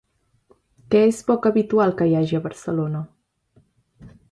[0.93, 3.05] Què és poc habitual que hi hagi a Barcelona?